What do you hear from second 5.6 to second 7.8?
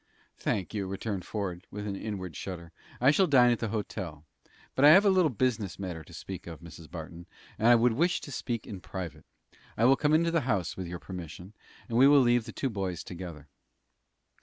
matter to speak of, Mrs. Barton, and I